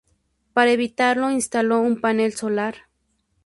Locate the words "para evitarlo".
0.53-1.29